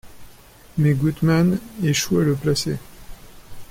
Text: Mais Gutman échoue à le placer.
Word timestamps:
Mais 0.79 0.95
Gutman 0.95 1.59
échoue 1.83 2.21
à 2.21 2.23
le 2.23 2.33
placer. 2.35 2.79